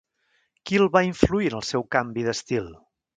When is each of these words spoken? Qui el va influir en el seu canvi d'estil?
Qui 0.69 0.79
el 0.79 0.89
va 0.95 1.03
influir 1.09 1.49
en 1.53 1.57
el 1.59 1.65
seu 1.73 1.85
canvi 1.97 2.25
d'estil? 2.29 2.73